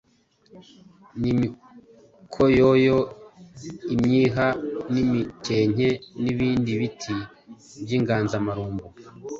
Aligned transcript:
n’imikoyoyo, 1.19 2.97
imyiha 3.93 4.47
n’imikenke 4.93 5.89
n’ibindi 6.21 6.71
biti 6.81 7.15
by’inganzamarumbu. 7.83 8.85